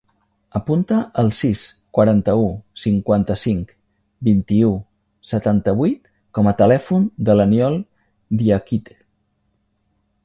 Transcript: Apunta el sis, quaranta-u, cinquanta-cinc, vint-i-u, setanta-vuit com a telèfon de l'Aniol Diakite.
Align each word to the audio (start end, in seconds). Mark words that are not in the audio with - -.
Apunta 0.59 0.95
el 1.23 1.27
sis, 1.39 1.59
quaranta-u, 1.97 2.47
cinquanta-cinc, 2.83 3.75
vint-i-u, 4.29 4.71
setanta-vuit 5.33 6.01
com 6.39 6.51
a 6.53 6.55
telèfon 6.63 7.07
de 7.29 7.37
l'Aniol 7.41 7.79
Diakite. 8.43 8.99